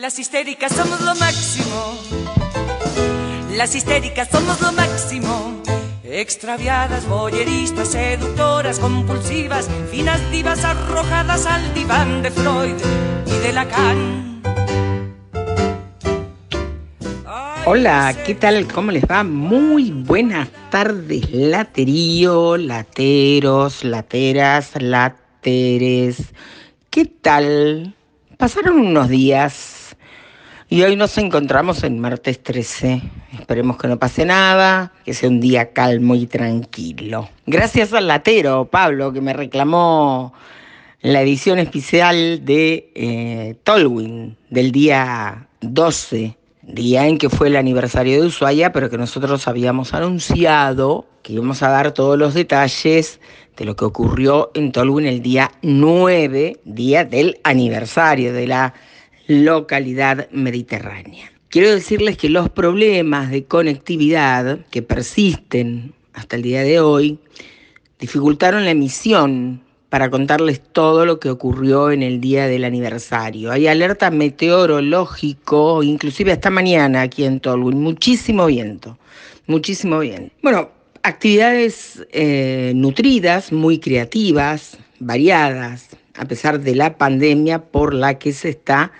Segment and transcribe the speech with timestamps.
[0.00, 1.94] Las histéricas somos lo máximo.
[3.54, 5.60] Las histéricas somos lo máximo.
[6.02, 12.76] Extraviadas, boyeristas, seductoras, compulsivas, finas divas arrojadas al diván de Freud
[13.26, 14.42] y de Lacan.
[17.66, 18.66] Hola, ¿qué tal?
[18.72, 19.22] ¿Cómo les va?
[19.22, 26.32] Muy buenas tardes, laterío, lateros, lateras, lateres.
[26.88, 27.94] ¿Qué tal?
[28.38, 29.79] Pasaron unos días
[30.70, 33.02] y hoy nos encontramos en martes 13.
[33.38, 37.28] Esperemos que no pase nada, que sea un día calmo y tranquilo.
[37.44, 40.32] Gracias al latero, Pablo, que me reclamó
[41.02, 48.20] la edición especial de eh, Tolwyn del día 12 día en que fue el aniversario
[48.20, 53.20] de Ushuaia, pero que nosotros habíamos anunciado que íbamos a dar todos los detalles
[53.56, 58.74] de lo que ocurrió en Tolwyn el día 9, día del aniversario de la
[59.30, 61.30] localidad mediterránea.
[61.50, 67.20] Quiero decirles que los problemas de conectividad que persisten hasta el día de hoy
[68.00, 73.52] dificultaron la emisión para contarles todo lo que ocurrió en el día del aniversario.
[73.52, 78.98] Hay alerta meteorológico, inclusive hasta mañana aquí en Tolwyn, muchísimo viento,
[79.46, 80.34] muchísimo viento.
[80.42, 80.70] Bueno,
[81.04, 88.48] actividades eh, nutridas, muy creativas, variadas, a pesar de la pandemia por la que se
[88.50, 88.92] está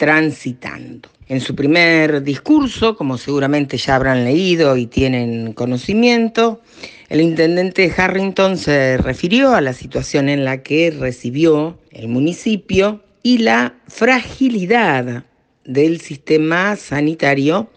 [0.00, 1.10] transitando.
[1.28, 6.62] En su primer discurso, como seguramente ya habrán leído y tienen conocimiento,
[7.10, 13.38] el intendente Harrington se refirió a la situación en la que recibió el municipio y
[13.38, 15.24] la fragilidad
[15.66, 17.68] del sistema sanitario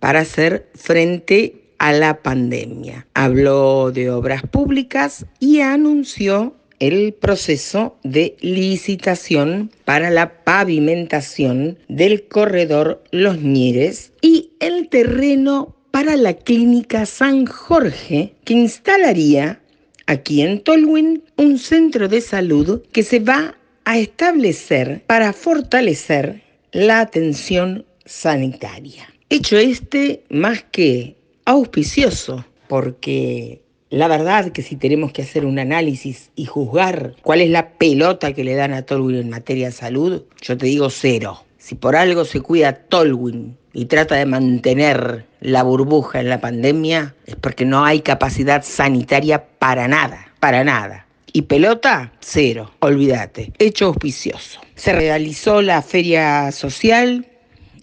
[0.00, 3.06] para hacer frente a la pandemia.
[3.12, 13.02] Habló de obras públicas y anunció el proceso de licitación para la pavimentación del corredor
[13.10, 19.60] Los Ñires y el terreno para la clínica San Jorge que instalaría
[20.06, 27.00] aquí en Tolwyn un centro de salud que se va a establecer para fortalecer la
[27.00, 29.08] atención sanitaria.
[29.30, 36.30] Hecho este más que auspicioso, porque la verdad que si tenemos que hacer un análisis
[36.36, 40.24] y juzgar cuál es la pelota que le dan a Tolwyn en materia de salud,
[40.42, 41.44] yo te digo cero.
[41.56, 47.14] Si por algo se cuida Tolwyn y trata de mantener la burbuja en la pandemia,
[47.26, 51.06] es porque no hay capacidad sanitaria para nada, para nada.
[51.32, 53.52] Y pelota, cero, olvídate.
[53.58, 54.60] Hecho auspicioso.
[54.74, 57.26] Se realizó la feria social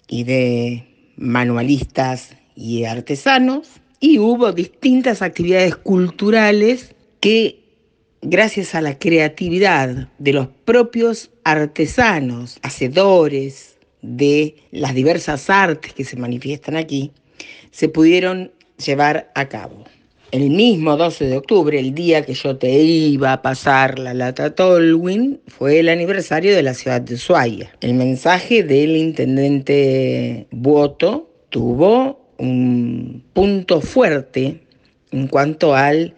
[0.07, 0.87] y de
[1.17, 7.63] manualistas y artesanos y hubo distintas actividades culturales que
[8.21, 16.17] gracias a la creatividad de los propios artesanos, hacedores, de las diversas artes que se
[16.17, 17.13] manifiestan aquí,
[17.71, 19.85] se pudieron llevar a cabo.
[20.31, 24.53] El mismo 12 de octubre, el día que yo te iba a pasar la lata
[24.53, 27.75] Tolwyn, fue el aniversario de la ciudad de Ushuaia.
[27.81, 34.61] El mensaje del intendente Buoto tuvo un punto fuerte
[35.11, 36.15] en cuanto al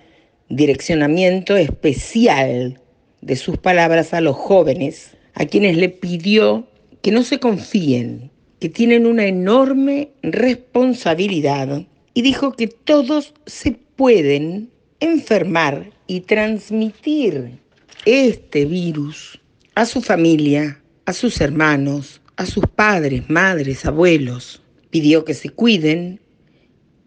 [0.49, 2.79] direccionamiento especial
[3.21, 6.67] de sus palabras a los jóvenes, a quienes le pidió
[7.01, 14.69] que no se confíen, que tienen una enorme responsabilidad y dijo que todos se pueden
[14.99, 17.59] enfermar y transmitir
[18.05, 19.39] este virus
[19.75, 24.61] a su familia, a sus hermanos, a sus padres, madres, abuelos.
[24.97, 26.19] Pidió que se cuiden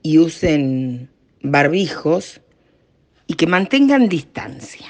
[0.00, 1.10] y usen
[1.42, 2.40] barbijos
[3.26, 4.86] y que mantengan distancia.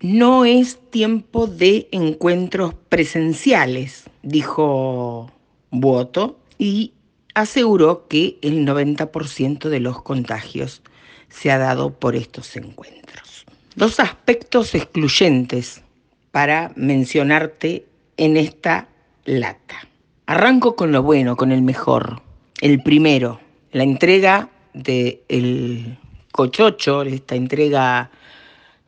[0.00, 5.32] No es tiempo de encuentros presenciales, dijo
[5.70, 6.92] Buoto, y
[7.32, 10.82] aseguró que el 90% de los contagios
[11.30, 13.46] se ha dado por estos encuentros.
[13.76, 15.80] Dos aspectos excluyentes
[16.32, 17.86] para mencionarte
[18.18, 18.88] en esta
[19.24, 19.88] lata.
[20.28, 22.25] Arranco con lo bueno, con el mejor.
[22.60, 23.40] El primero,
[23.72, 25.98] la entrega del el
[26.32, 28.10] cochocho, esta entrega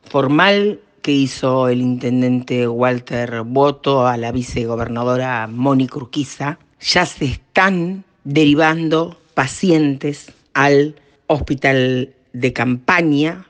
[0.03, 8.03] formal que hizo el intendente Walter Boto a la vicegobernadora Mónica Urquiza, ya se están
[8.23, 10.95] derivando pacientes al
[11.27, 13.45] hospital de campaña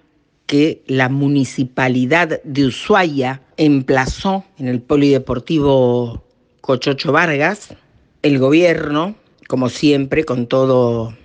[0.45, 6.23] que la municipalidad de Ushuaia emplazó en el polideportivo
[6.61, 7.75] Cochocho Vargas.
[8.21, 9.15] El gobierno,
[9.49, 11.17] como siempre, con todo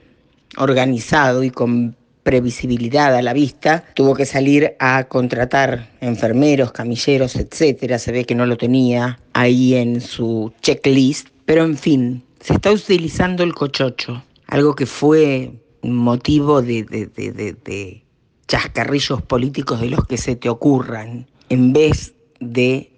[0.56, 7.98] organizado y con previsibilidad a la vista, tuvo que salir a contratar enfermeros, camilleros, etcétera.
[7.98, 12.72] Se ve que no lo tenía ahí en su checklist Pero en fin, se está
[12.72, 18.02] utilizando el cochocho, algo que fue motivo de,
[18.46, 22.90] chascarrillos políticos de los que se te ocurran, en vez de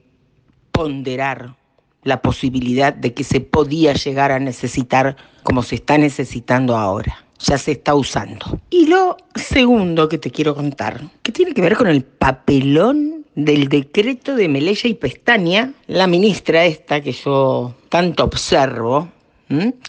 [0.71, 1.57] ponderar
[2.07, 7.25] la posibilidad de que se podía llegar a necesitar como se está necesitando ahora.
[7.39, 8.61] Ya se está usando.
[8.71, 13.69] Y lo segundo que te quiero contar, que tiene que ver con el papelón del
[13.69, 19.09] decreto de Melella y Pestaña, la ministra esta que yo tanto observo,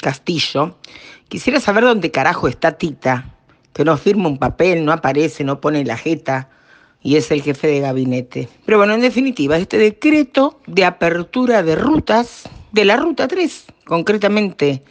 [0.01, 0.75] Castillo,
[1.29, 3.33] quisiera saber dónde carajo está Tita,
[3.71, 6.49] que no firma un papel, no aparece, no pone la jeta
[7.07, 8.50] y es el jefe de gabinete.
[8.65, 12.44] Pero bueno, en definitiva, este decreto de apertura de rutas,
[12.74, 14.83] de la ruta 3, concretamente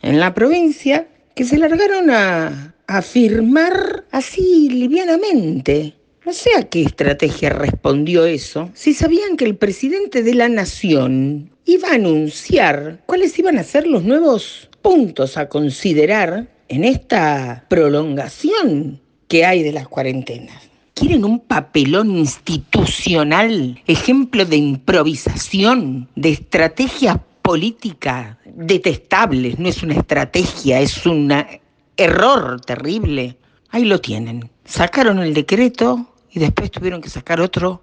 [0.00, 5.94] en la provincia, que se largaron a, a firmar así livianamente.
[6.24, 11.50] No sé a qué estrategia respondió eso, si sabían que el presidente de la nación
[11.64, 19.00] iba a anunciar cuáles iban a ser los nuevos puntos a considerar en esta prolongación
[19.26, 20.67] que hay de las cuarentenas.
[20.98, 30.80] Quieren un papelón institucional, ejemplo de improvisación, de estrategia política detestables, no es una estrategia,
[30.80, 31.32] es un
[31.96, 33.36] error terrible.
[33.70, 34.50] Ahí lo tienen.
[34.64, 37.80] Sacaron el decreto y después tuvieron que sacar otro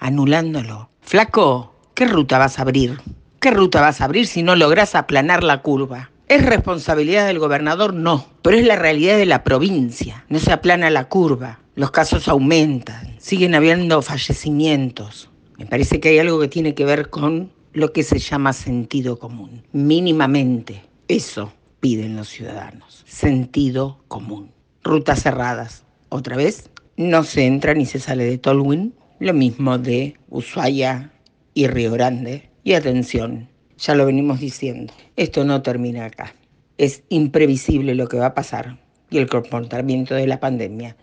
[0.00, 0.90] anulándolo.
[1.02, 3.00] Flaco, ¿qué ruta vas a abrir?
[3.38, 6.10] ¿Qué ruta vas a abrir si no logras aplanar la curva?
[6.28, 7.94] ¿Es responsabilidad del gobernador?
[7.94, 10.24] No, pero es la realidad de la provincia.
[10.28, 15.30] No se aplana la curva, los casos aumentan, siguen habiendo fallecimientos.
[15.56, 19.20] Me parece que hay algo que tiene que ver con lo que se llama sentido
[19.20, 19.62] común.
[19.70, 23.04] Mínimamente, eso piden los ciudadanos.
[23.06, 24.50] Sentido común.
[24.82, 25.84] Rutas cerradas.
[26.08, 28.94] Otra vez, no se entra ni se sale de Tolwyn.
[29.20, 31.12] Lo mismo de Ushuaia
[31.54, 32.50] y Río Grande.
[32.64, 36.34] Y atención, ya lo venimos diciendo, esto no termina acá.
[36.78, 38.78] Es imprevisible lo que va a pasar
[39.10, 40.96] y el comportamiento de la pandemia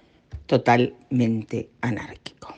[0.45, 2.55] totalmente anárquico.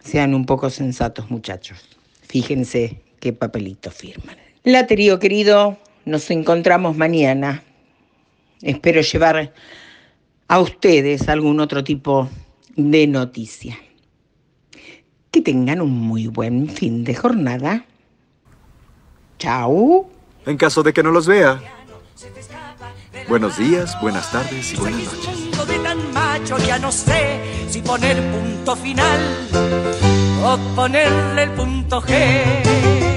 [0.00, 1.84] Sean un poco sensatos muchachos.
[2.22, 4.36] Fíjense qué papelito firman.
[4.64, 7.62] Laterío querido, nos encontramos mañana.
[8.62, 9.52] Espero llevar
[10.48, 12.28] a ustedes algún otro tipo
[12.76, 13.78] de noticia.
[15.30, 17.86] Que tengan un muy buen fin de jornada.
[19.38, 20.08] Chao.
[20.46, 21.60] En caso de que no los vea.
[23.28, 25.68] Buenos días, buenas tardes y buenas noches.
[25.68, 29.20] De tan macho ya no sé si poner punto final
[30.42, 33.07] o ponerle el punto G.